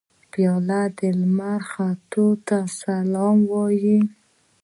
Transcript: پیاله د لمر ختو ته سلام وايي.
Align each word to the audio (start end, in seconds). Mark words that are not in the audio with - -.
پیاله 0.31 0.81
د 0.97 0.99
لمر 1.19 1.59
ختو 1.71 2.27
ته 2.47 2.57
سلام 2.81 3.37
وايي. 3.51 3.99